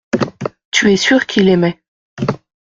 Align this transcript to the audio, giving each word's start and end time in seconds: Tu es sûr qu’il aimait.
Tu 0.71 0.89
es 0.91 0.97
sûr 0.97 1.27
qu’il 1.27 1.47
aimait. 1.47 1.79